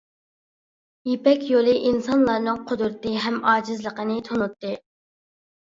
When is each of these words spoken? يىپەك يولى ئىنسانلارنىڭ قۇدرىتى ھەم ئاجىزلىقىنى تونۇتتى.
يىپەك 1.09 1.45
يولى 1.49 1.75
ئىنسانلارنىڭ 1.89 2.63
قۇدرىتى 2.71 3.13
ھەم 3.27 3.39
ئاجىزلىقىنى 3.53 4.17
تونۇتتى. 4.31 4.77